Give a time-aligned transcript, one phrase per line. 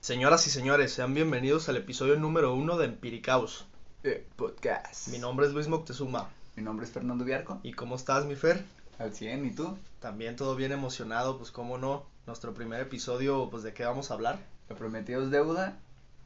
[0.00, 3.66] Señoras y señores, sean bienvenidos al episodio número uno de Empiricaus.
[4.02, 5.08] Eh, podcast.
[5.08, 6.30] Mi nombre es Luis Moctezuma.
[6.56, 7.60] Mi nombre es Fernando Viarco.
[7.62, 8.64] ¿Y cómo estás, mi Fer?
[8.98, 9.76] Al 100, ¿y tú?
[10.00, 12.06] También todo bien emocionado, pues cómo no.
[12.26, 14.38] Nuestro primer episodio, pues de qué vamos a hablar.
[14.70, 15.78] Lo prometido es deuda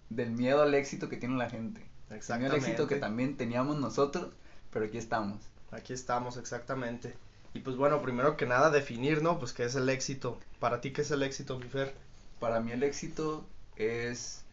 [0.09, 1.85] del miedo al éxito que tiene la gente.
[2.11, 2.57] Exactamente.
[2.57, 4.29] El éxito que también teníamos nosotros,
[4.73, 5.41] pero aquí estamos.
[5.73, 7.17] Aquí estamos, exactamente.
[7.55, 9.41] Y pues bueno, primero que nada definir, ¿no?
[9.41, 10.39] Pues qué es el éxito.
[10.61, 11.93] Para ti, ¿qué es el éxito, mi Fer?
[12.39, 13.45] Para mí el éxito
[13.77, 14.45] es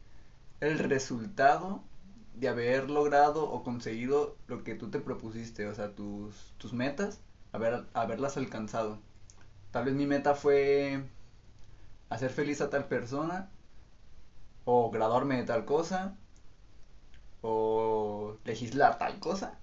[0.60, 1.84] el resultado
[2.36, 7.20] de haber logrado o conseguido lo que tú te propusiste, o sea, tus, tus metas,
[7.52, 9.00] haber, haberlas alcanzado.
[9.72, 11.04] Tal vez mi meta fue
[12.10, 13.50] hacer feliz a tal persona,
[14.66, 16.18] o graduarme de tal cosa,
[17.42, 19.58] o legislar tal cosa,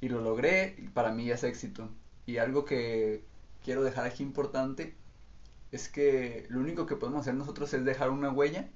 [0.00, 1.88] y lo logré, y para mí ya es éxito.
[2.26, 3.24] Y algo que
[3.64, 4.94] quiero dejar aquí importante
[5.72, 8.70] es que lo único que podemos hacer nosotros es dejar una huella,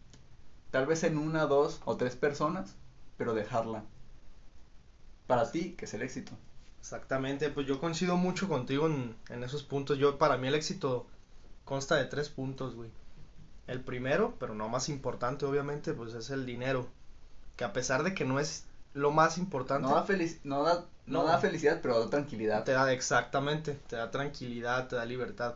[0.74, 2.74] tal vez en una, dos o tres personas,
[3.16, 3.84] pero dejarla.
[5.28, 6.32] Para ti, que es el éxito.
[6.80, 9.98] Exactamente, pues yo coincido mucho contigo en, en esos puntos.
[9.98, 11.06] Yo, para mí el éxito
[11.64, 12.90] consta de tres puntos, güey.
[13.68, 16.88] El primero, pero no más importante, obviamente, pues es el dinero.
[17.54, 19.86] Que a pesar de que no es lo más importante.
[19.88, 21.28] No da, felic no da, no, No.
[21.28, 22.64] da felicidad, pero da tranquilidad.
[22.64, 25.54] Te da exactamente, te da tranquilidad, te da libertad.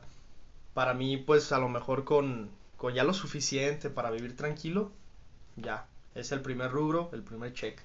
[0.75, 4.93] Para mí, pues a lo mejor con, con ya lo suficiente para vivir tranquilo,
[5.63, 5.87] ya.
[6.15, 7.81] Es el primer rubro, el primer check.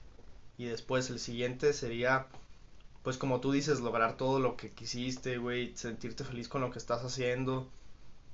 [0.58, 2.28] Y después el siguiente sería,
[3.04, 6.80] pues como tú dices, lograr todo lo que quisiste, güey, sentirte feliz con lo que
[6.80, 7.68] estás haciendo.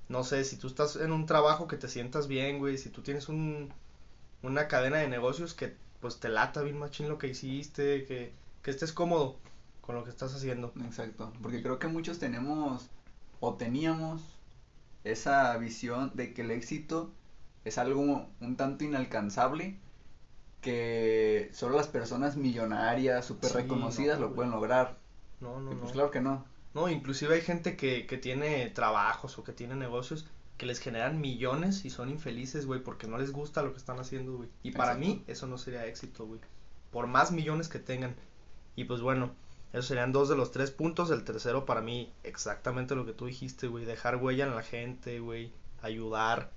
[0.10, 3.02] No sé, si tú estás en un trabajo que te sientas bien, güey, si tú
[3.02, 3.72] tienes un,
[4.42, 8.32] una cadena de negocios que pues te lata bien machín lo que hiciste, que,
[8.64, 9.38] que estés cómodo
[9.82, 10.74] con lo que estás haciendo.
[10.84, 12.90] Exacto, porque creo que muchos tenemos
[13.40, 14.22] o teníamos
[15.04, 17.12] esa visión de que el éxito
[17.66, 18.02] es algo
[18.40, 19.78] un tanto inalcanzable
[20.62, 24.98] que solo las personas millonarias, súper Sí, reconocidas no, lo pueden lograr.
[25.40, 25.94] No, no, y pues no.
[25.94, 26.46] claro que no.
[26.74, 30.26] No, inclusive hay gente que, que tiene trabajos o que tiene negocios
[30.58, 33.98] que les generan millones y son infelices, güey, porque no les gusta lo que están
[33.98, 34.50] haciendo, güey.
[34.62, 36.42] Y para mí eso no sería éxito, güey.
[36.92, 38.16] Por más millones que tengan.
[38.76, 39.32] Y pues bueno,
[39.72, 41.12] esos serían dos de los tres puntos.
[41.12, 43.86] El tercero para mí, exactamente lo que tú dijiste, güey.
[43.86, 45.54] Dejar huella en la gente, güey.
[45.82, 46.52] Ayudar.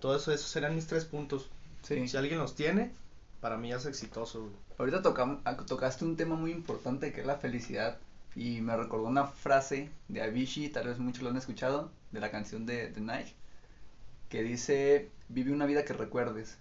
[0.00, 1.50] Todo eso, esos serían mis tres puntos.
[1.82, 2.06] Sí.
[2.08, 2.92] Si alguien los tiene,
[3.40, 4.52] para mí ya es exitoso, güey.
[4.78, 7.98] Ahorita tocam- ah, tocaste un tema muy importante que es la felicidad
[8.34, 12.30] y me recordó una frase de Avicii, tal vez muchos lo han escuchado, de la
[12.30, 13.34] canción de, de Nike,
[14.28, 16.58] que dice, vive una vida que recuerdes.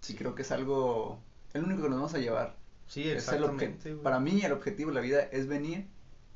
[0.00, 0.14] Sí.
[0.14, 1.18] Y creo que es algo,
[1.52, 2.56] el único que nos vamos a llevar.
[2.86, 5.86] Sí, Es el exactamente, para mí el objetivo de la vida es venir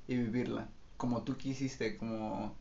[0.06, 0.68] y vivirla,
[0.98, 2.54] como tú quisiste, como,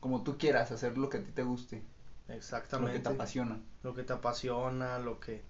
[0.00, 1.82] como tú quieras, hacer lo que a ti te guste,
[2.28, 2.94] lo Exactamente.
[2.94, 3.60] que te apasiona.
[3.82, 5.42] lo que te apasiona, lo que...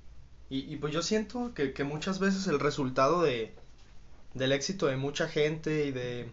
[0.50, 3.54] Y, y pues yo siento que, que muchas veces el resultado de,
[4.34, 6.30] del éxito de mucha gente y de,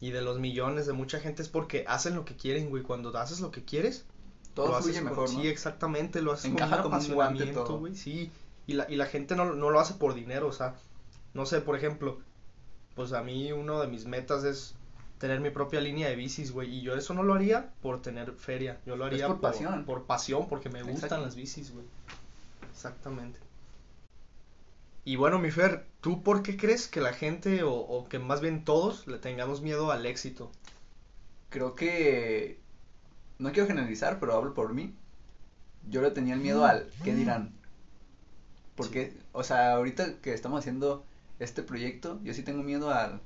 [0.00, 2.82] y de los millones de mucha gente es porque hacen lo que quieren, güey.
[2.82, 4.04] Cuando haces lo que quieres,
[4.54, 5.40] Todo lo haces con- mejor, ¿no?
[5.40, 7.78] Sí, exactamente, lo haces Encaja con un apasionamiento, todo.
[7.78, 8.30] güey, sí.
[8.66, 10.74] Y la, y la gente no, no lo hace por dinero, o sea,
[11.32, 12.20] no sé, por ejemplo,
[12.94, 14.74] pues a mí uno de mis metas es
[15.24, 18.32] tener mi propia línea de bicis, güey, y yo eso no lo haría por tener
[18.32, 19.86] feria, yo lo haría por pasión.
[19.86, 21.86] por pasión, porque me gustan las bicis, güey.
[22.70, 23.40] Exactamente.
[25.02, 28.42] Y bueno, mi Fer, ¿tú por qué crees que la gente, o, o que más
[28.42, 30.52] bien todos, le tengamos miedo al éxito?
[31.48, 32.60] Creo que
[33.38, 34.94] no quiero generalizar, pero hablo por mí.
[35.88, 37.54] Yo le tenía el miedo al qué dirán.
[38.74, 41.06] Porque, o sea, ahorita que estamos haciendo
[41.38, 43.22] este proyecto, yo sí tengo miedo al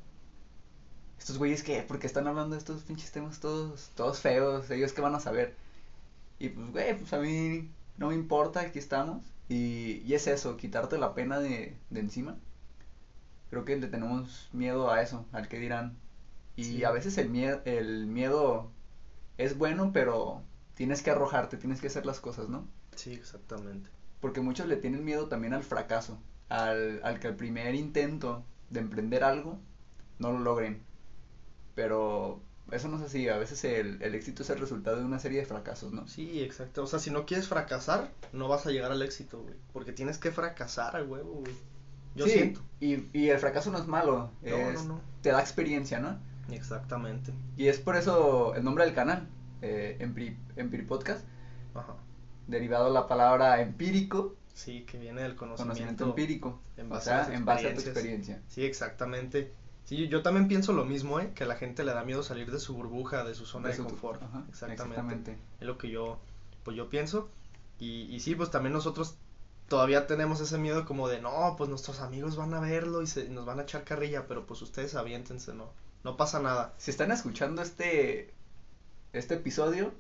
[1.18, 5.00] estos güeyes que porque están hablando de estos pinches temas todos todos feos, ellos qué
[5.02, 5.54] van a saber.
[6.38, 10.56] Y pues güey, pues a mí no me importa, aquí estamos y, y es eso,
[10.56, 12.36] quitarte la pena de, de encima.
[13.50, 15.96] Creo que le tenemos miedo a eso, al qué dirán.
[16.56, 16.84] Y Sí.
[16.84, 18.70] a veces el miedo, el miedo
[19.38, 20.42] es bueno, pero
[20.74, 22.66] tienes que arrojarte, tienes que hacer las cosas, ¿no?
[22.96, 23.90] Sí, exactamente.
[24.20, 26.18] Porque muchos le tienen miedo también al fracaso,
[26.48, 29.59] al, al que el primer intento de emprender algo
[30.18, 30.82] no lo logren.
[31.78, 32.41] Pero
[32.72, 35.39] eso no es así, a veces el, el éxito es el resultado de una serie
[35.39, 36.09] de fracasos, ¿no?
[36.09, 36.83] Sí, exacto.
[36.83, 39.54] O sea, si no quieres fracasar, no vas a llegar al éxito, güey.
[39.72, 41.54] Porque tienes que fracasar a huevo, güey.
[42.16, 42.60] Yo Sí, siento.
[42.80, 45.01] Y, y el fracaso no es malo, No, es- no, no.
[45.22, 46.19] te da experiencia, ¿no?
[46.51, 47.33] Exactamente.
[47.57, 49.28] Y es por eso el nombre del canal,
[49.63, 51.24] eh, Empiri, Empiri Podcast,
[51.77, 51.95] Ajá.
[52.48, 56.04] derivado de la palabra empírico, Sí, que viene del conocimiento conocimiento.
[56.09, 58.42] empírico, en base a sea, en base a tu experiencia.
[58.48, 59.53] Sí, exactamente.
[59.88, 61.32] Sí, yo también pienso lo mismo, ¿eh?
[61.34, 63.76] Que a la gente le da miedo salir de su burbuja, de su zona de,
[63.76, 64.22] su- confort.
[64.22, 64.82] ajá, exactamente.
[64.84, 65.38] exactamente.
[65.60, 66.18] Es lo que yo,
[66.62, 67.30] pues yo pienso.
[67.80, 69.16] Y, y sí, pues también nosotros
[69.66, 73.30] todavía tenemos ese miedo como de, no, pues nuestros amigos van a verlo y se,
[73.30, 75.70] nos van a echar carrilla, pero pues ustedes aviéntense, no,
[76.04, 76.74] no pasa nada.
[76.76, 78.34] Si están escuchando este,
[79.14, 79.94] este episodio,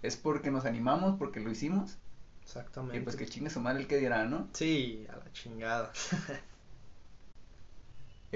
[0.00, 1.98] es porque nos animamos, porque lo hicimos.
[2.42, 2.96] Exactamente.
[2.96, 4.48] Y pues que chingue su madre el que dirá, ¿no?
[4.54, 5.92] Sí, a la chingada.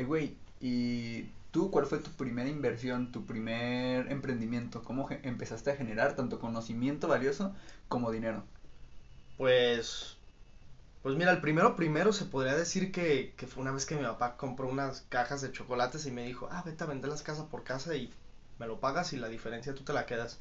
[0.03, 4.83] eh, ¿y tú cuál fue tu primera inversión, tu primer emprendimiento?
[4.85, 7.55] ¿Cómo empezaste a generar tanto conocimiento valioso
[7.89, 8.45] como dinero?
[9.37, 10.19] Pues,
[11.03, 14.05] pues mira, el primero primero se podría decir que, que fue una vez que mi
[14.05, 17.65] papá compró unas cajas de chocolates y me dijo, ah, vete a venderlas casa por
[17.65, 18.13] casa y
[18.59, 20.39] me lo pagas y la diferencia tú te la quedas.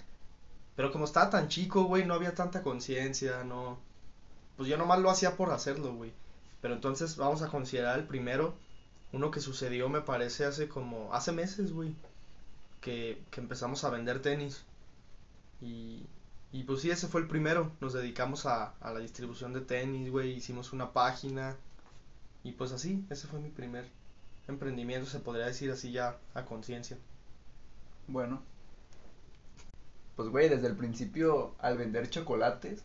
[0.75, 3.79] Pero como estaba tan chico, güey, no había tanta conciencia, no.
[4.57, 6.13] Pues yo nomás lo hacía por hacerlo, güey.
[6.61, 8.53] Pero entonces vamos a considerar el primero,
[9.11, 11.95] uno que sucedió me parece hace como, hace meses, güey.
[12.81, 14.63] Que, que empezamos a vender tenis.
[15.61, 16.05] Y,
[16.51, 17.71] y pues sí, ese fue el primero.
[17.81, 20.33] Nos dedicamos a, a la distribución de tenis, güey.
[20.33, 21.55] Hicimos una página.
[22.43, 23.85] Y pues así, ese fue mi primer
[24.49, 26.97] emprendimiento, se podría decir así ya a conciencia.
[28.07, 28.41] Bueno,
[30.15, 32.83] pues güey, desde el principio al vender chocolates,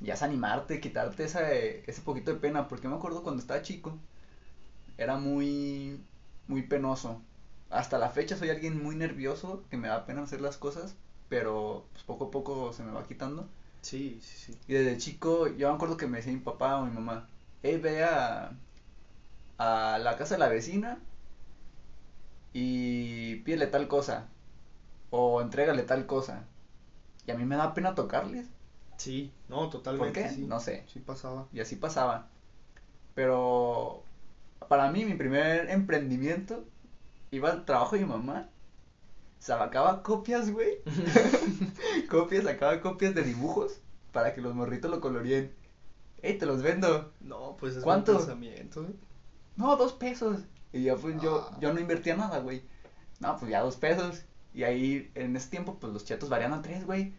[0.00, 3.98] ya es animarte, quitarte esa, ese poquito de pena, porque me acuerdo cuando estaba chico,
[4.98, 6.00] era muy,
[6.46, 7.22] muy penoso.
[7.70, 10.96] Hasta la fecha soy alguien muy nervioso, que me da pena hacer las cosas,
[11.28, 13.48] pero pues, poco a poco se me va quitando.
[13.82, 14.58] Sí, sí, sí.
[14.66, 17.28] Y desde chico, yo me acuerdo que me decía mi papá o mi mamá,
[17.62, 18.52] hey, ve a,
[19.58, 20.98] a la casa de la vecina
[22.52, 24.28] y pídele tal cosa,
[25.10, 26.44] o entrégale tal cosa.
[27.26, 28.46] Y a mí me da pena tocarles.
[28.96, 30.22] Sí, no, totalmente.
[30.22, 30.34] ¿Por qué?
[30.34, 30.46] Sí.
[30.46, 30.84] No sé.
[30.86, 31.46] Sí pasaba.
[31.52, 32.28] Y así pasaba.
[33.14, 34.03] Pero
[34.68, 36.64] para mí, mi primer emprendimiento
[37.30, 38.48] iba al trabajo de mi mamá.
[39.38, 40.78] Sacaba copias, güey.
[42.10, 43.80] copias, sacaba copias de dibujos
[44.12, 45.52] para que los morritos lo coloríen.
[46.22, 47.12] ¡Ey, te los vendo!
[47.20, 48.12] No, pues es ¿Cuánto?
[48.14, 48.94] buen pensamiento, ¿eh?
[49.56, 50.40] No, dos pesos.
[50.72, 51.58] Y ya pues yo, Ah.
[51.60, 52.62] yo no invertía nada, güey.
[53.20, 54.22] No, pues ya dos pesos.
[54.54, 57.12] Y ahí, en ese tiempo, pues los chetos varían a tres, güey.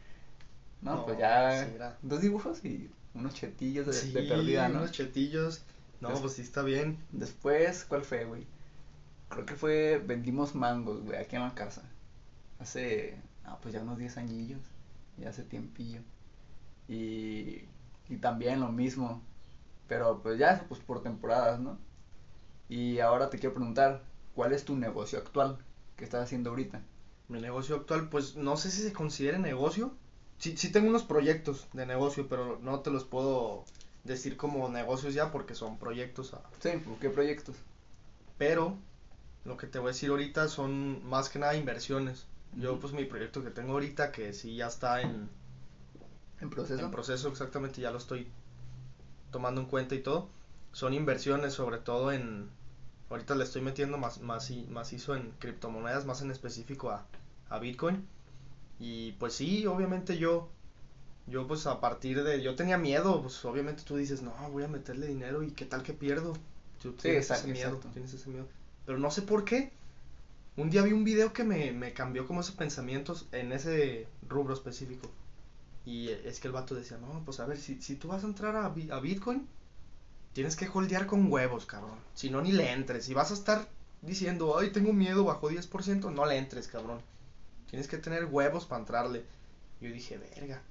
[0.81, 1.71] No, No, pues ya sí,
[2.01, 4.79] dos dibujos y unos chetillos de, sí, de perdida, ¿no?
[4.79, 5.63] unos chetillos.
[6.01, 6.97] No, pues sí está bien.
[7.11, 8.45] Después, ¿cuál fue, güey?
[9.29, 11.83] Creo que fue, vendimos mangos, güey, aquí en la casa.
[12.59, 14.61] Hace, ah, pues ya unos 10 añillos,
[15.17, 16.01] ya hace tiempillo.
[16.87, 17.63] Y,
[18.09, 19.21] y también lo mismo,
[19.87, 21.77] pero pues ya, pues por temporadas, ¿no?
[22.69, 24.03] Y ahora te quiero preguntar,
[24.33, 25.57] ¿cuál es tu negocio actual?
[25.95, 26.81] ¿Qué estás haciendo ahorita?
[27.27, 29.93] Mi negocio actual, pues no sé si se considere negocio.
[30.37, 33.65] Sí, sí tengo unos proyectos de negocio, pero no te los puedo
[34.05, 36.33] decir como negocios ya porque son proyectos.
[36.33, 36.69] a- Sí,
[37.01, 37.55] ¿qué proyectos?
[38.37, 38.77] Pero
[39.43, 42.25] lo que te voy a decir ahorita son más que nada inversiones.
[42.57, 45.29] Yo pues mi proyecto que tengo ahorita que sí ya está en,
[46.41, 46.83] ¿En proceso?
[46.83, 48.27] en proceso exactamente, ya lo estoy
[49.31, 50.29] tomando en cuenta y todo.
[50.71, 52.49] Son inversiones sobre todo en,
[53.09, 57.05] ahorita le estoy metiendo más, más macizo en criptomonedas, más en específico a,
[57.49, 58.05] a Bitcoin.
[58.79, 60.49] Y pues sí, obviamente yo,
[61.27, 64.67] yo pues a partir de, yo tenía miedo, pues obviamente tú dices, no, voy a
[64.67, 66.33] meterle dinero y qué tal que pierdo.
[66.81, 67.89] Tú Sí, tienes exacto, ese miedo, exacto.
[67.93, 68.47] tienes ese miedo.
[68.85, 69.71] Pero no sé por qué.
[70.57, 74.53] Un día vi un video que me, me cambió como esos pensamientos en ese rubro
[74.53, 75.09] específico.
[75.85, 78.27] Y es que el vato decía, no, pues a ver, si, si tú vas a
[78.27, 79.47] entrar a, a Bitcoin,
[80.33, 81.99] tienes que holdear con huevos, cabrón.
[82.13, 83.05] Si no, ni le entres.
[83.05, 83.67] Si vas a estar
[84.01, 87.01] diciendo, ay, tengo miedo, bajó 10%, no le entres, cabrón.
[87.69, 89.25] Tienes que tener huevos para entrarle.
[89.81, 90.63] Yo dije, verga,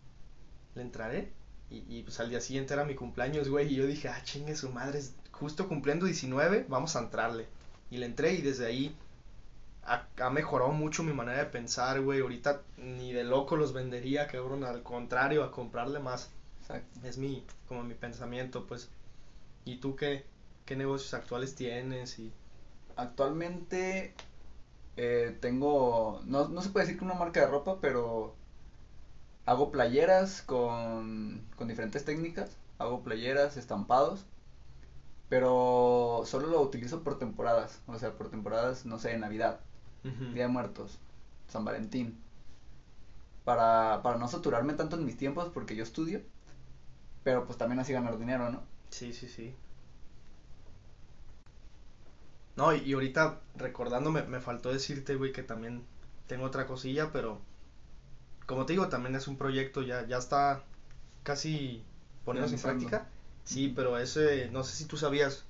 [0.74, 1.32] ¿le entraré?
[1.70, 3.72] Y, y pues al día siguiente era mi cumpleaños, güey.
[3.72, 7.46] Y yo dije, ah, chingue su madre, es justo cumpliendo 19, vamos a entrarle.
[7.90, 8.96] Y le entré y desde ahí
[9.84, 12.20] ha, ha mejorado mucho mi manera de pensar, güey.
[12.20, 14.64] Ahorita ni de loco los vendería, cabrón.
[14.64, 16.30] Al contrario, a comprarle más.
[16.60, 17.06] Exacto.
[17.06, 18.88] Es mi, como mi pensamiento, pues.
[19.64, 20.24] ¿Y tú qué,
[20.64, 22.18] qué negocios actuales tienes?
[22.18, 22.32] Y...
[22.96, 24.14] Actualmente
[24.96, 28.34] eh, tengo, no, no se puede decir que una marca de ropa, pero
[29.46, 32.56] hago playeras con, con diferentes técnicas.
[32.78, 34.26] Hago playeras, estampados,
[35.28, 37.80] pero solo lo utilizo por temporadas.
[37.86, 39.60] O sea, por temporadas, no sé, Navidad,
[40.32, 40.98] Día de Muertos,
[41.48, 42.18] San Valentín.
[43.44, 46.20] Para, para no saturarme tanto en mis tiempos, porque yo estudio,
[47.24, 48.62] pero pues también así ganar dinero, ¿no?
[48.90, 49.54] Sí, sí, sí.
[52.56, 55.84] No, y, y ahorita recordándome, me faltó decirte, güey, que también
[56.26, 57.40] tengo otra cosilla, pero
[58.46, 60.62] como te digo, también es un proyecto, ya, ya está
[61.22, 61.82] casi
[62.24, 63.06] poniéndose en práctica.
[63.44, 65.44] Sí, pero ese, no sé si tú sabías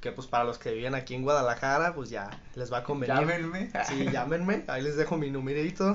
[0.00, 3.16] que pues para los que viven aquí en Guadalajara, pues ya les va a convenir.
[3.16, 3.70] Llámenme.
[3.86, 5.94] Sí, llámenme, ahí les dejo mi numerito.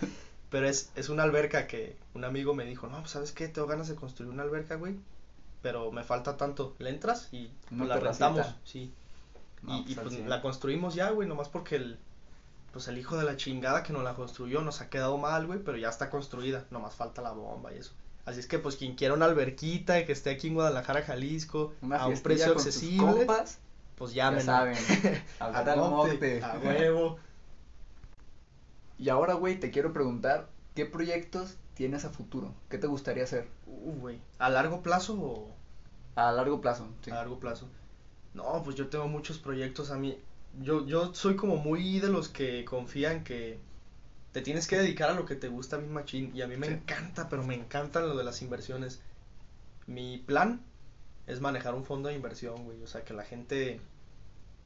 [0.50, 3.66] Pero es, es una alberca que un amigo me dijo, no, pues sabes qué, tengo
[3.66, 4.96] ganas de construir una alberca, güey.
[5.62, 6.74] Pero me falta tanto.
[6.78, 8.28] Le entras y pues, la terracita.
[8.28, 8.92] rentamos, sí.
[9.62, 11.98] No, y y, pues, pues, la construimos ya, güey, nomás porque el,
[12.72, 15.60] pues el hijo de la chingada que nos la construyó nos ha quedado mal, güey,
[15.62, 17.92] pero ya está construida, nomás falta la bomba y eso.
[18.24, 21.74] Así es que pues quien quiera una alberquita y que esté aquí en Guadalajara, Jalisco,
[21.82, 23.58] Una a un precio con accesible, compas,
[23.96, 24.44] pues ya llamen.
[24.44, 24.76] saben.
[25.38, 26.42] Hablar al mote.
[26.42, 27.18] A huevo.
[28.98, 32.54] Y ahora, güey, te quiero preguntar, ¿qué proyectos tienes a futuro?
[32.68, 33.48] ¿Qué te gustaría hacer?
[33.66, 34.20] Uh, güey.
[34.38, 35.50] ¿A largo plazo o
[36.14, 37.10] A largo plazo, sí.
[37.10, 37.68] a largo plazo?
[38.34, 40.18] No, pues yo tengo muchos proyectos a mí.
[40.60, 43.58] Yo, yo soy como muy de los que confían que
[44.32, 46.30] te tienes que dedicar a lo que te gusta bien machín.
[46.34, 46.74] Y a mí me Sí.
[46.74, 49.00] encanta, pero me encantan lo de las inversiones.
[49.86, 50.62] Mi plan
[51.26, 52.82] es manejar un fondo de inversión, güey.
[52.82, 53.80] O sea, que la gente...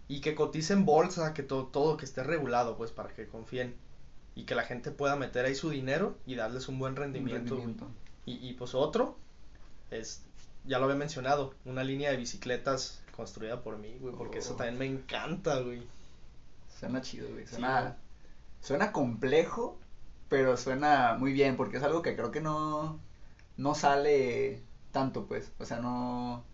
[0.09, 3.75] Y que cotice en bolsa, que todo, todo que esté regulado, pues, para que confíen.
[4.37, 7.89] Y que la gente pueda meter ahí su dinero y darles un buen rendimiento, rendimiento.
[8.27, 9.17] Y, y pues otro
[9.91, 10.23] es,
[10.65, 14.57] ya lo había mencionado, una línea de bicicletas construida por mí, güey, porque eso Oh.
[14.57, 15.83] también me encanta, güey.
[16.79, 17.47] Suena chido, güey.
[17.47, 17.97] Suena,
[18.61, 19.79] suena complejo,
[20.29, 23.01] pero suena muy bien, porque es algo que creo que no,
[23.57, 25.53] no sale tanto, pues.
[25.59, 26.45] O sea, no,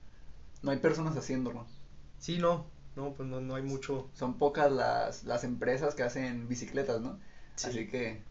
[0.62, 1.66] no hay personas haciéndolo.
[2.18, 2.66] Sí, no,
[2.96, 4.08] no, pues no, no hay mucho.
[4.14, 7.18] Son pocas las, las empresas que hacen bicicletas, ¿no?
[7.56, 7.68] Sí.
[7.68, 8.22] Así que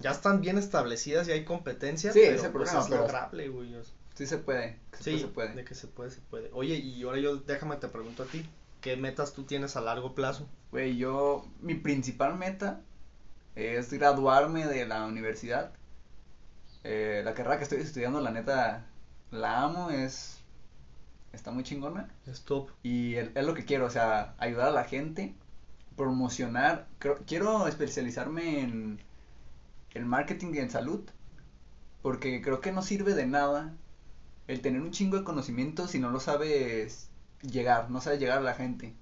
[0.00, 3.48] Ya están bien establecidas y hay competencia, Sí, pero ese pues problema, es pero- lograble,
[3.48, 3.74] güey.
[3.74, 4.78] o sea, sí se puede.
[4.98, 5.54] Sí, se puede.
[5.54, 6.50] de que se puede, se puede.
[6.52, 8.46] Oye, y ahora yo, déjame te pregunto a ti,
[8.80, 10.48] ¿qué metas tú tienes a largo plazo?
[10.72, 12.80] Güey, yo, mi principal meta
[13.56, 15.72] es graduarme de la universidad.
[16.84, 18.86] Eh, la carrera que estoy estudiando, la neta,
[19.30, 20.38] la amo, es,
[21.32, 22.08] está muy chingona.
[22.26, 22.70] Stop.
[22.82, 25.34] Y es, es lo que quiero, o sea, ayudar a la gente,
[25.96, 26.86] promocionar.
[26.98, 29.00] creo- quiero especializarme en
[29.94, 31.08] el marketing en salud,
[32.02, 33.74] porque creo que no sirve de nada
[34.46, 37.10] el tener un chingo de conocimiento si no lo sabes
[37.42, 38.94] llegar, no sabes llegar a la gente.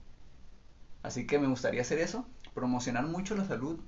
[1.03, 3.81] Así que me gustaría hacer eso, promocionar mucho la salud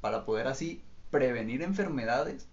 [0.00, 2.46] para poder así prevenir enfermedades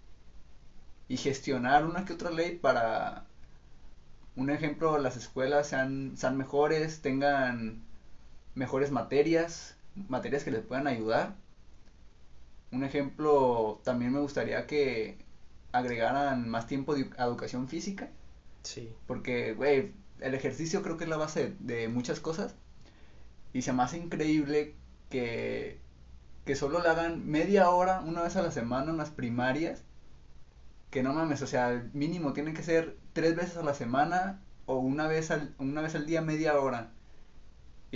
[1.08, 3.26] y gestionar una que otra ley para
[4.36, 7.82] un ejemplo, las escuelas sean, sean mejores, tengan
[8.54, 9.76] mejores materias,
[10.08, 11.36] materias que les puedan ayudar.
[12.72, 15.18] Un ejemplo, también me gustaría que
[15.72, 18.10] agregaran más tiempo de educación física,
[18.62, 18.94] Sí.
[19.06, 22.56] porque, güey, el ejercicio creo que es la base de, de muchas cosas.
[23.52, 24.76] Y se me hace increíble
[25.10, 25.80] que,
[26.46, 29.84] que solo le hagan media hora una vez a la semana en las primarias.
[30.90, 34.42] Que no mames, o sea, el mínimo tiene que ser tres veces a la semana
[34.66, 36.92] o una vez al, una vez al día media hora.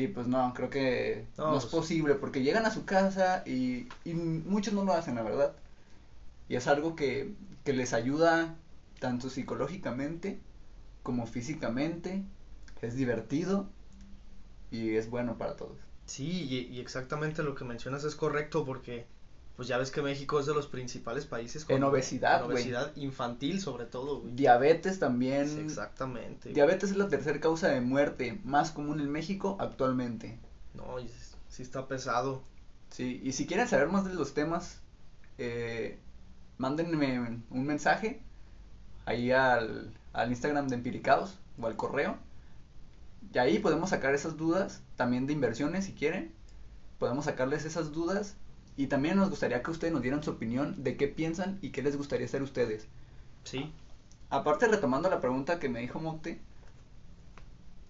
[0.01, 3.43] Y pues no, creo que No, no, es pues- posible porque llegan a su casa
[3.47, 5.53] y, y muchos no lo hacen, la verdad.
[6.49, 8.57] Y es algo que, que les ayuda
[8.99, 10.39] tanto psicológicamente
[11.03, 12.23] como físicamente.
[12.81, 13.67] Es divertido
[14.71, 15.77] y es bueno para todos.
[16.07, 19.07] Sí, y, y exactamente lo que mencionas es correcto porque
[19.61, 23.61] pues ya ves que México es de los principales países En obesidad, en obesidad infantil
[23.61, 24.35] sobre todo, güey.
[24.35, 25.51] Diabetes también.
[25.51, 26.55] Sí, exactamente.
[26.55, 30.39] Diabetes es la tercera causa de muerte más común en México actualmente.
[30.73, 31.11] No, y
[31.51, 32.43] sí está pesado.
[32.89, 34.81] Sí, y si quieren saber más de los temas,
[35.37, 35.99] eh,
[36.57, 38.23] mándenme un mensaje
[39.05, 42.17] ahí al, al Instagram de Empiricados o al correo.
[43.35, 46.33] Y ahí podemos sacar esas dudas, también de inversiones si quieren.
[46.99, 48.37] Podemos sacarles esas dudas
[48.83, 51.83] y también nos gustaría que ustedes nos dieran su opinión de qué piensan y qué
[51.83, 52.89] les gustaría hacer ustedes.
[53.45, 53.73] Sí.
[54.31, 56.41] Aparte, retomando la pregunta que me dijo Mocte,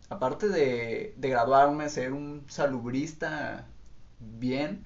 [0.09, 3.67] aparte de, de graduarme, ser un salubrista
[4.19, 4.85] bien,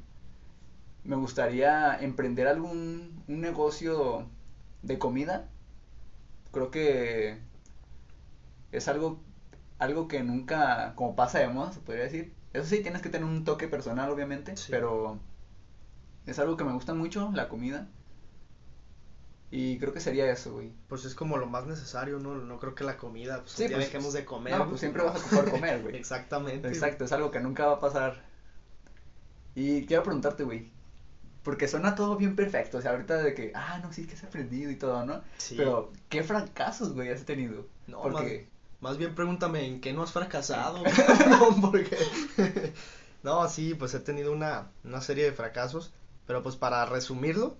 [1.04, 4.26] me gustaría emprender algún un negocio
[4.82, 5.48] de comida.
[6.52, 7.38] Creo que
[8.72, 9.20] es algo,
[9.78, 12.32] algo que nunca, como pasa de moda, se podría decir.
[12.52, 14.68] Eso sí, tienes que tener un toque personal, obviamente, Sí.
[14.70, 15.18] pero
[16.26, 17.88] es algo que me gusta mucho, la comida.
[19.50, 20.72] Y creo que sería eso, güey.
[20.88, 22.34] Pues es como lo más necesario, ¿no?
[22.34, 24.58] No creo que la comida, pues, Sí, un día pues, dejemos de comer.
[24.58, 25.96] no, pues siempre vas a poder comer, güey.
[25.98, 26.66] Exactamente.
[26.66, 28.24] Exacto, es algo que nunca va a pasar.
[29.54, 30.68] Y quiero preguntarte, güey,
[31.44, 34.24] porque suena todo bien perfecto, o sea, ahorita de que, ah, no, sí, que has
[34.24, 35.22] aprendido y todo, ¿no?
[35.36, 35.54] Sí.
[35.56, 37.66] Pero, ¿qué fracasos, güey, has tenido?
[37.86, 38.48] No, porque,
[38.80, 41.96] Más bien pregúntame en qué no has fracasado, cabrón, porque
[43.22, 45.92] no, sí, pues he tenido una, una serie de fracasos,
[46.26, 47.56] pero pues para resumirlo,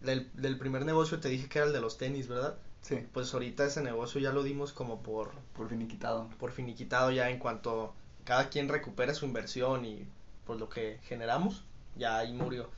[0.00, 2.58] del, del primer negocio te dije que era el de los tenis, ¿verdad?
[2.82, 6.28] sí, Pues ahorita ese negocio ya lo dimos como por, por finiquitado.
[6.38, 10.06] por finiquitado ya en cuanto cada quien recupere su inversión y
[10.44, 11.64] pues lo que generamos,
[11.96, 12.70] ya ahí murió.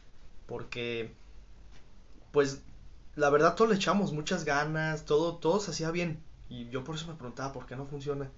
[0.47, 1.15] Porque
[2.33, 2.63] pues
[3.17, 6.23] la verdad todos le echamos muchas ganas, todo, todo se hacía bien.
[6.49, 8.31] Y yo por eso me preguntaba por qué no funciona.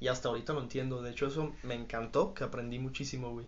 [0.00, 1.02] Y hasta ahorita lo entiendo.
[1.02, 3.46] De hecho, eso me encantó, que aprendí muchísimo, güey.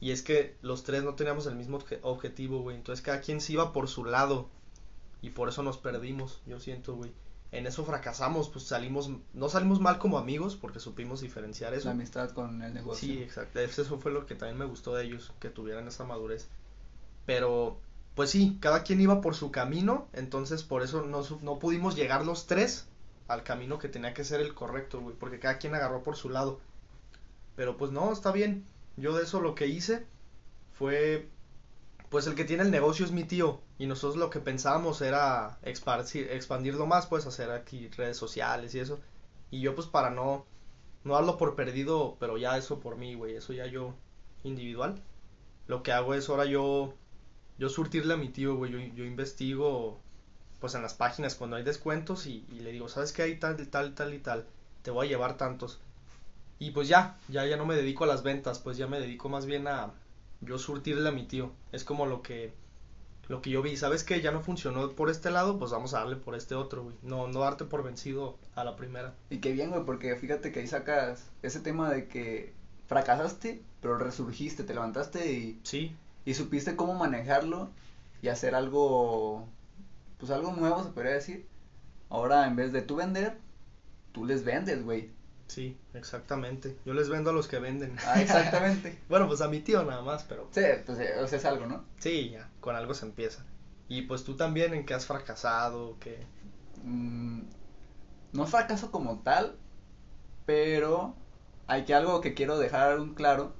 [0.00, 2.76] Y es que los tres no teníamos el mismo objetivo, güey.
[2.76, 4.48] Entonces cada quien se iba por su lado.
[5.22, 7.12] Y por eso nos perdimos, yo siento, güey.
[7.52, 11.86] En eso fracasamos, pues salimos, no salimos mal como amigos porque supimos diferenciar eso.
[11.86, 13.08] La amistad con el negocio.
[13.08, 13.60] Sí, exacto.
[13.60, 16.48] Eso fue lo que también me gustó de ellos, que tuvieran esa madurez.
[17.24, 17.80] Pero,
[18.14, 22.26] pues sí, cada quien iba por su camino, entonces por eso no, no pudimos llegar
[22.26, 22.86] los tres
[23.28, 26.28] al camino que tenía que ser el correcto, güey, porque cada quien agarró por su
[26.28, 26.60] lado.
[27.56, 28.66] Pero pues no, está bien.
[28.96, 30.06] Yo de eso lo que hice
[30.72, 31.28] fue,
[32.08, 35.58] pues el que tiene el negocio es mi tío y nosotros lo que pensábamos era
[35.62, 38.98] expandirlo más, pues hacer aquí redes sociales y eso.
[39.50, 40.46] Y yo pues para no,
[41.04, 43.94] no darlo por perdido, pero ya eso por mí, güey, eso ya yo
[44.44, 45.02] individual.
[45.66, 46.94] Lo que hago es ahora yo,
[47.58, 50.00] yo surtirle a mi tío, güey, yo, yo investigo
[50.60, 53.94] pues en las páginas cuando hay descuentos y, le digo, ¿sabes qué hay tal, tal,
[53.94, 54.46] tal y tal?
[54.82, 55.80] Te voy a llevar tantos.
[56.58, 59.28] Y pues ya, ya, ya no me dedico a las ventas, pues ya me dedico
[59.28, 59.92] más bien a
[60.40, 61.52] yo surtirle a mi tío.
[61.72, 62.52] Es como lo que,
[63.28, 64.20] lo que yo vi, ¿sabes qué?
[64.22, 66.96] Ya no funcionó por este lado, pues vamos a darle por este otro, güey.
[67.02, 69.14] No, no darte por vencido a la primera.
[69.28, 72.54] Y qué bien, güey, porque fíjate que ahí sacas ese tema de que
[72.86, 75.60] fracasaste, pero resurgiste, te levantaste y...
[75.62, 75.94] Sí.
[76.24, 77.70] Y supiste cómo manejarlo
[78.22, 79.46] y hacer algo
[80.18, 81.46] pues algo nuevo se podría decir.
[82.08, 83.38] Ahora en vez de tú vender,
[84.12, 85.10] tú les vendes, güey.
[85.48, 86.76] Sí, exactamente.
[86.84, 87.96] Yo les vendo a los que venden.
[88.06, 88.98] Ah, exactamente.
[89.08, 90.48] bueno, pues a mi tío nada más, pero.
[90.50, 91.84] Sí, pues eh, o sea, es algo, ¿no?
[91.98, 93.44] Sí, ya, con algo se empieza.
[93.88, 95.96] Y pues tú también, ¿en qué has fracasado?
[96.00, 96.26] ¿Qué?
[96.82, 97.42] Mm,
[98.32, 99.56] no fracaso como tal,
[100.44, 101.14] pero
[101.66, 103.52] hay que algo que quiero dejar un claro.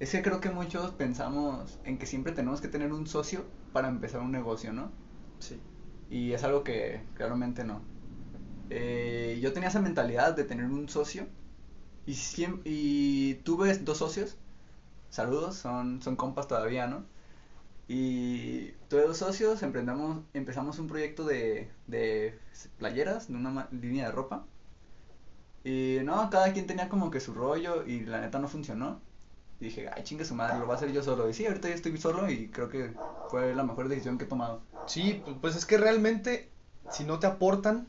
[0.00, 3.88] Es que creo que muchos pensamos en que siempre tenemos que tener un socio para
[3.88, 4.90] empezar un negocio, ¿no?
[5.40, 5.60] Sí.
[6.08, 7.80] Y es algo que claramente no.
[8.70, 11.26] Eh, yo tenía esa mentalidad de tener un socio
[12.06, 12.16] y,
[12.64, 14.36] y tuve dos socios.
[15.10, 17.04] Saludos, son, son compas todavía, ¿no?
[17.88, 21.70] Y tuve dos socios, emprendamos, empezamos un proyecto de,
[22.78, 24.44] playeras, de una línea de ropa.
[25.64, 29.00] Y no, cada quien tenía como que su rollo y la neta no funcionó.
[29.60, 31.28] Dije, ay, chingue su madre, lo voy a hacer yo solo.
[31.28, 32.92] Y sí, ahorita ya estoy solo y creo que
[33.30, 34.60] fue la mejor decisión que he tomado.
[34.86, 36.50] Sí, pues es que realmente,
[36.90, 37.88] si no te aportan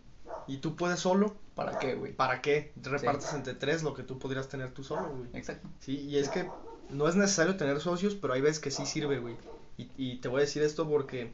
[0.50, 1.36] y tú puedes solo.
[1.56, 2.14] ¿Para qué, güey?
[2.14, 2.74] ¿Para qué?
[2.82, 5.30] Repartes entre tres lo que tú podrías tener tú solo, güey.
[5.34, 5.68] Exacto.
[5.80, 6.50] Sí, y es que
[6.90, 9.36] no es necesario tener socios, pero hay veces que sí sirve, güey.
[9.78, 11.34] Y, y te voy a decir esto porque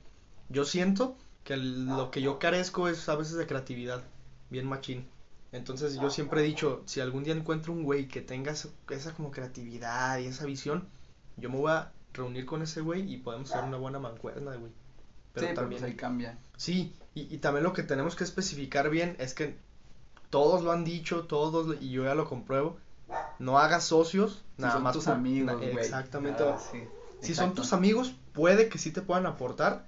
[0.49, 4.03] yo siento que lo que yo carezco es a veces de creatividad,
[4.49, 5.07] bien machín.
[5.51, 9.31] Entonces yo siempre he dicho, si algún día encuentro un güey que tenga esa, como
[9.31, 10.89] creatividad y esa visión,
[11.37, 14.71] yo me voy a reunir con ese güey y podemos hacer una buena mancuerna, güey.
[15.35, 16.37] Pero sí, pues, también ahí cambia.
[16.57, 19.55] Sí, y, y también lo que tenemos que especificar bien es que
[20.29, 22.77] todos lo han dicho, todos, y yo ya lo compruebo,
[23.39, 25.77] no hagas socios, nada son más tus amigos, güey.
[25.77, 26.43] Exactamente.
[26.43, 26.57] Ah,
[27.21, 29.85] si son tus amigos, puede que sí te puedan aportar,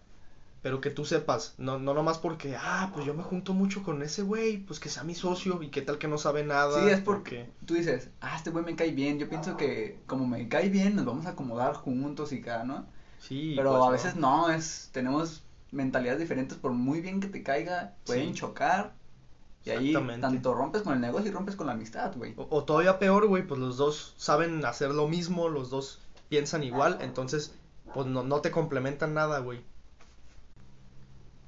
[0.61, 4.01] pero que tú sepas, no, no nomás porque, ah, pues yo me junto mucho con
[4.03, 6.83] ese güey, pues que sea mi socio y qué tal que no sabe nada.
[6.83, 10.25] Sí, es porque, tú dices, ah, este güey me cae bien, yo pienso que como
[10.27, 12.85] me cae bien, nos vamos a acomodar juntos y cada, ¿no?
[13.19, 13.53] Sí.
[13.55, 17.95] Pero pues, a veces no, es, tenemos mentalidades diferentes, por muy bien que te caiga,
[18.05, 18.93] pueden chocar.
[19.65, 22.33] Y ahí tanto rompes con el negocio y rompes con la amistad, güey.
[22.37, 25.99] O, o, todavía peor, güey, pues los dos saben hacer lo mismo, los dos
[26.29, 27.53] piensan igual, entonces,
[27.93, 29.61] pues no, no te complementan nada, güey.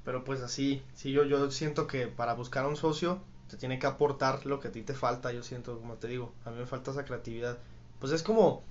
[0.04, 3.78] Pero pues así, sí, yo, yo siento que para buscar a un socio te tiene
[3.78, 6.58] que aportar lo que a ti te falta, yo siento, como te digo, a mí
[6.58, 7.58] me falta esa creatividad.
[7.98, 8.62] Pues es como,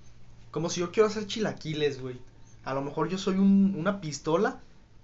[0.51, 2.19] como si yo quiero hacer chilaquiles, güey.
[2.69, 4.59] A lo mejor yo soy un, una pistola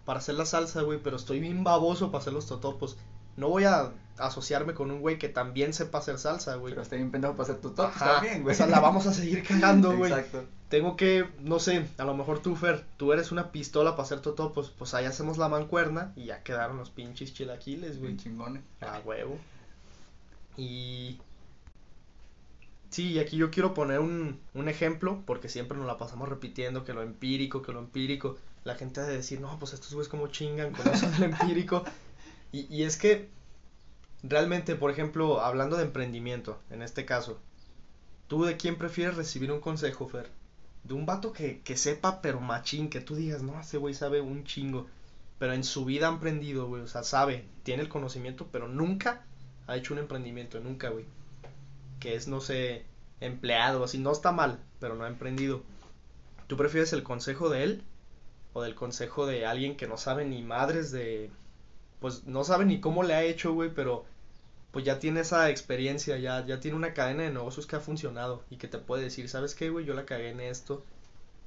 [0.05, 2.97] para hacer la salsa, güey, pero estoy bien baboso para hacer los totopos.
[3.37, 6.73] No voy a asociarme con un güey que también sepa hacer salsa, güey.
[6.73, 8.53] Pero estoy bien pendejo para hacer totopos también, güey.
[8.53, 10.11] O sea, la vamos a seguir cagando, güey.
[10.11, 14.03] Exacto tengo que, no sé, a lo mejor tú, Fer, tú eres una pistola para
[14.03, 18.17] hacer totopos, pues ahí hacemos la mancuerna y ya quedaron los pinches chilaquiles, güey.
[18.17, 18.63] chingones.
[18.81, 19.37] A huevo.
[20.57, 21.19] Y...
[22.95, 26.85] Sí, y aquí yo quiero poner un, un ejemplo, porque siempre nos la pasamos repitiendo
[26.85, 28.37] que lo empírico, que lo empírico.
[28.63, 31.83] La gente ha de decir, no, pues estos güeyes como chingan con eso del empírico.
[32.53, 33.27] Y, y es que,
[34.23, 37.37] realmente, por ejemplo, hablando de emprendimiento, en este caso,
[38.27, 40.31] ¿tú de quién prefieres recibir un consejo, Fer?
[40.85, 44.21] de un vato que, que sepa, pero machín, que tú digas, no, ese güey sabe
[44.21, 44.87] un chingo,
[45.37, 49.25] pero en su vida ha emprendido, güey, o sea, sabe, tiene el conocimiento, pero nunca
[49.67, 51.03] ha hecho un emprendimiento, nunca, güey.
[52.05, 52.85] Que es, no sé,
[53.19, 55.63] empleado, así, no está mal, pero no ha emprendido.
[56.45, 57.83] ¿Tú prefieres el consejo de él
[58.53, 61.31] o del consejo de alguien que no sabe ni madres de,
[61.99, 64.05] pues no sabe ni cómo le ha hecho, güey, pero
[64.71, 68.43] pues ya tiene esa experiencia, ya, ya tiene una cadena de negocios que ha funcionado
[68.51, 69.85] y que te puede decir, ¿sabes qué, güey?
[69.85, 70.83] Yo la cagué en esto,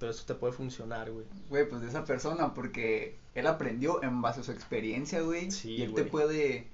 [0.01, 1.27] pero esto te puede funcionar, güey.
[1.49, 5.53] Güey, pues de esa persona, porque él aprendió en base a su experiencia, güey.
[5.53, 6.67] Sí, y él te puede,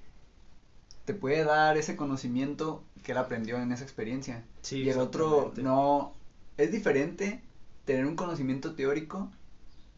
[1.05, 4.43] te puede dar ese conocimiento que él aprendió en esa experiencia.
[4.61, 6.13] Sí, y el otro no,
[6.57, 7.41] es diferente
[7.85, 9.29] tener un conocimiento teórico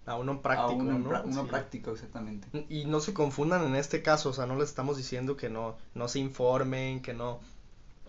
[0.05, 1.09] A uno a práctico, uno, en ¿no?
[1.11, 1.47] pra- uno Sí.
[1.49, 2.47] práctico, exactamente.
[2.69, 5.75] Y no se confundan en este caso, o sea, no les estamos diciendo que no,
[5.95, 7.39] no se informen, que no,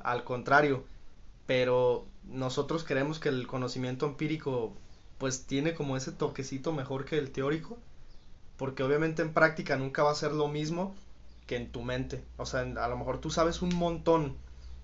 [0.02, 0.84] al contrario,
[1.46, 4.74] pero nosotros creemos que el conocimiento empírico
[5.18, 7.78] pues tiene como ese toquecito mejor que el teórico,
[8.56, 10.94] porque obviamente en práctica nunca va a ser lo mismo
[11.46, 14.36] que en tu mente, o sea, a lo mejor tú sabes un montón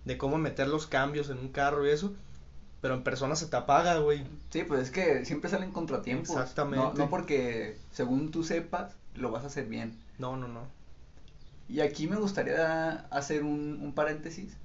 [0.05, 2.15] de cómo meter los cambios en un carro y eso,
[2.81, 4.25] pero en persona se te apaga, güey.
[4.51, 6.31] Sí, pues es que siempre salen contratiempos.
[6.31, 6.85] Exactamente.
[6.85, 9.99] No, no porque según tú sepas, lo vas a hacer bien.
[10.19, 10.67] No, no, no.
[11.69, 14.57] Y aquí me gustaría hacer un, un paréntesis,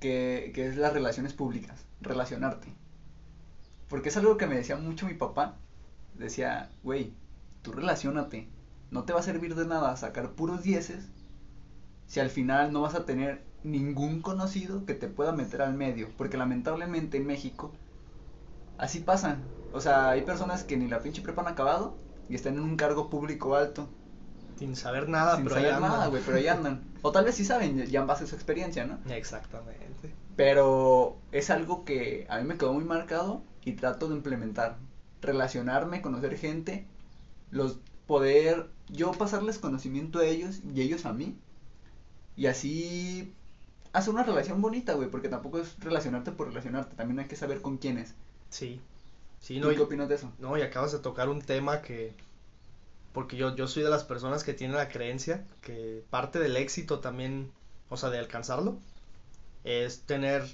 [0.00, 2.68] que, que es las relaciones públicas, relacionarte.
[3.88, 5.56] Porque es algo que me decía mucho mi papá.
[6.14, 7.12] Decía, güey,
[7.62, 8.48] tú relacionate.
[8.90, 11.08] No te va a servir de nada sacar puros dieces
[12.06, 16.08] si al final no vas a tener ningún conocido que te pueda meter al medio.
[16.16, 17.72] Porque lamentablemente en México
[18.78, 19.38] así pasa.
[19.72, 21.96] O sea, hay personas que ni la pinche prepa han acabado
[22.28, 23.88] y están en un cargo público alto.
[24.58, 25.90] Sin saber nada, sin pero ahí saber andan.
[25.90, 26.82] nada, güey, pero ahí andan.
[27.02, 28.98] O tal vez sí saben, ya en base a su experiencia, ¿no?
[29.12, 30.14] Exactamente.
[30.36, 34.76] Pero es algo que a mí me quedó muy marcado y trato de implementar.
[35.20, 36.86] Relacionarme, conocer gente,
[37.50, 41.36] los poder yo pasarles conocimiento a ellos y ellos a mí.
[42.36, 43.32] Y así
[43.94, 47.62] hacer una relación bonita, güey, porque tampoco es relacionarte por relacionarte, también hay que saber
[47.62, 48.14] con quiénes.
[48.50, 48.80] Sí.
[49.40, 50.32] Sí, ¿Tú no, qué opinas de eso?
[50.38, 52.14] no, y acabas de tocar un tema que,
[53.12, 57.00] porque yo, yo soy de las personas que tienen la creencia que parte del éxito
[57.00, 57.52] también,
[57.88, 58.78] o sea, de alcanzarlo,
[59.64, 60.44] es tener,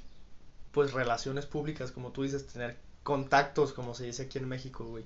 [0.72, 5.04] pues, relaciones públicas, como tú dices, tener contactos, como se dice aquí en México, güey.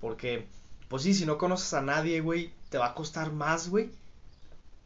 [0.00, 0.46] Porque,
[0.88, 3.90] pues sí, si no conoces a nadie, güey, te va a costar más, güey,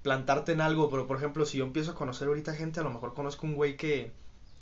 [0.02, 0.90] plantarte en algo.
[0.90, 3.54] Pero, por ejemplo, si yo empiezo a conocer ahorita gente, a lo mejor conozco un
[3.54, 4.12] güey que,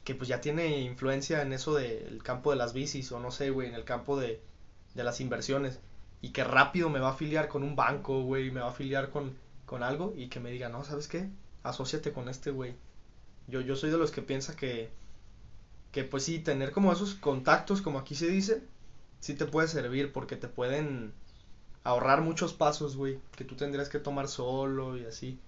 [0.04, 3.50] que pues ya tiene influencia en eso del campo de las bicis, o no sé,
[3.50, 4.40] güey, en el campo de,
[4.94, 5.80] de las inversiones.
[6.20, 9.10] Y que rápido me va a afiliar con un banco, güey, me va a afiliar
[9.10, 11.28] con, con algo y que me diga, no, ¿sabes qué?
[11.62, 12.74] Asociate con este güey.
[13.46, 14.90] Yo, yo soy de los que piensa que,
[15.92, 18.62] que pues sí, tener como esos contactos, como aquí se dice,
[19.20, 21.12] sí te puede servir porque te pueden
[21.88, 25.38] ahorrar muchos pasos, güey, que tú tendrías que tomar solo y así.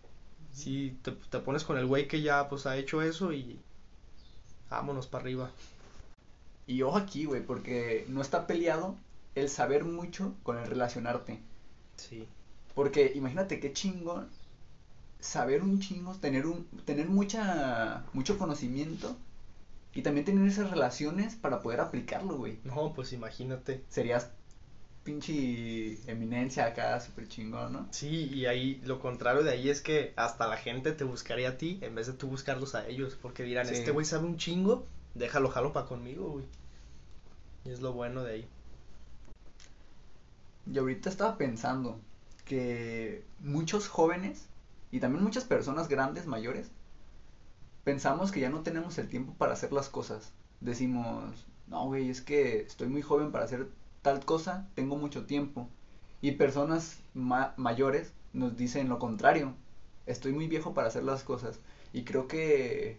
[0.53, 3.61] Sí, te, te pones con el güey que ya pues ha hecho eso y
[4.71, 5.51] vámonos para arriba.
[6.67, 8.97] Y ojo aquí, güey, porque no está peleado
[9.35, 11.41] el saber mucho con el relacionarte.
[11.97, 12.27] Sí.
[12.75, 14.29] Porque imagínate qué chingón
[15.19, 19.15] saber un chingo, tener un tener mucha mucho conocimiento
[19.93, 22.59] y también tener esas relaciones para poder aplicarlo, güey.
[22.65, 23.85] No, pues imagínate.
[23.91, 24.31] Serías
[25.03, 27.89] pinche eminencia acá, súper chingón, ¿no?
[27.91, 31.57] Sí, y ahí lo contrario de ahí es que hasta la gente te buscaría a
[31.57, 33.75] ti en vez de tú buscarlos a ellos, porque dirán, Sí.
[33.75, 36.45] este güey sabe un chingo, déjalo jalo pa' conmigo, güey.
[37.65, 38.49] Y es lo bueno de ahí.
[40.71, 41.99] Y ahorita estaba pensando
[42.45, 44.47] que muchos jóvenes
[44.91, 46.71] y también muchas personas grandes, mayores,
[47.85, 50.33] pensamos que ya no tenemos el tiempo para hacer las cosas.
[50.61, 53.69] Decimos, no, güey, es que estoy muy joven para hacer
[54.03, 55.69] tal cosa, tengo mucho tiempo.
[56.23, 59.55] Y personas ma- mayores nos dicen lo contrario,
[60.07, 61.61] estoy muy viejo para hacer las cosas.
[61.93, 62.99] Y creo que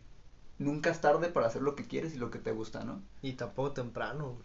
[0.60, 3.02] nunca es tarde para hacer lo que quieres y lo que te gusta, ¿no?
[3.22, 4.36] Y tampoco temprano.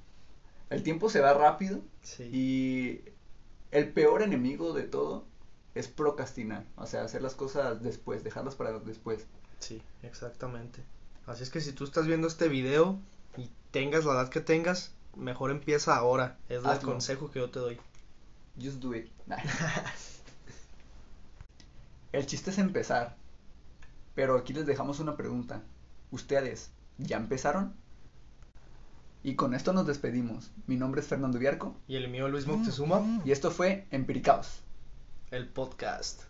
[0.71, 2.25] El tiempo se va rápido Sí.
[2.25, 3.01] y
[3.71, 5.25] el peor enemigo de todo
[5.75, 9.27] es procrastinar, o sea, hacer las cosas después, dejarlas para después.
[9.59, 10.83] Sí, exactamente.
[11.27, 12.99] Así es que si tú estás viendo este video
[13.37, 16.39] y tengas la edad que tengas, mejor empieza ahora.
[16.49, 17.79] Es el consejo que yo te doy.
[18.61, 19.11] Just do it.
[22.13, 23.17] el chiste es empezar.
[24.15, 25.63] Pero aquí les dejamos una pregunta.
[26.11, 27.75] ¿Ustedes ya empezaron?
[29.23, 30.53] Y con esto nos despedimos.
[30.67, 34.61] Mi nombre es Fernando Viarco Y el mío Luis Moctezuma, y esto fue Empiricaos.
[35.33, 36.23] el podcast.